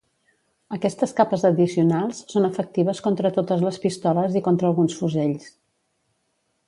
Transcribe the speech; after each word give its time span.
Aquestes 0.75 1.11
capes 1.19 1.43
addicionals 1.49 2.21
són 2.33 2.47
efectives 2.49 3.03
contra 3.09 3.33
totes 3.37 3.63
les 3.67 3.77
pistoles 3.85 4.39
i 4.41 4.43
contra 4.49 4.71
alguns 4.75 4.97
fusells. 5.03 5.47